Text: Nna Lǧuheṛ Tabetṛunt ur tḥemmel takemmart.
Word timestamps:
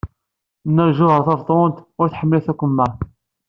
Nna 0.67 0.83
Lǧuheṛ 0.89 1.21
Tabetṛunt 1.27 1.77
ur 1.99 2.07
tḥemmel 2.09 2.41
takemmart. 2.45 2.99